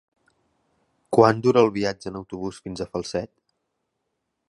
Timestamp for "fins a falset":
2.67-3.35